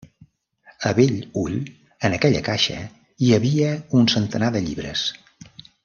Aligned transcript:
A 0.91 0.93
bell 0.99 1.19
ull, 1.41 1.57
en 2.09 2.15
aquella 2.17 2.41
caixa, 2.49 2.79
hi 3.27 3.31
havia 3.39 3.71
un 4.01 4.11
centenar 4.17 4.51
de 4.57 4.65
llibres. 4.71 5.07